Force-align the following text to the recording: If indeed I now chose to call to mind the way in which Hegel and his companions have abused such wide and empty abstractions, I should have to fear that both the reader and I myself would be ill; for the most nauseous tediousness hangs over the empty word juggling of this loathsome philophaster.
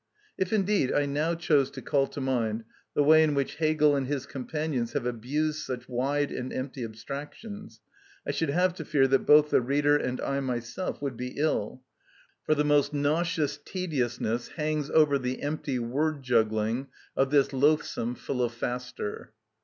If 0.35 0.51
indeed 0.51 0.91
I 0.91 1.05
now 1.05 1.35
chose 1.35 1.69
to 1.69 1.81
call 1.83 2.07
to 2.07 2.19
mind 2.19 2.63
the 2.95 3.03
way 3.03 3.21
in 3.21 3.35
which 3.35 3.57
Hegel 3.57 3.95
and 3.95 4.07
his 4.07 4.25
companions 4.25 4.93
have 4.93 5.05
abused 5.05 5.59
such 5.59 5.87
wide 5.87 6.31
and 6.31 6.51
empty 6.51 6.83
abstractions, 6.83 7.81
I 8.25 8.31
should 8.31 8.49
have 8.49 8.73
to 8.77 8.83
fear 8.83 9.07
that 9.09 9.27
both 9.27 9.51
the 9.51 9.61
reader 9.61 9.95
and 9.95 10.19
I 10.21 10.39
myself 10.39 11.03
would 11.03 11.17
be 11.17 11.37
ill; 11.37 11.83
for 12.43 12.55
the 12.55 12.65
most 12.65 12.93
nauseous 12.95 13.59
tediousness 13.63 14.47
hangs 14.47 14.89
over 14.89 15.19
the 15.19 15.43
empty 15.43 15.77
word 15.77 16.23
juggling 16.23 16.87
of 17.15 17.29
this 17.29 17.53
loathsome 17.53 18.15
philophaster. 18.15 19.33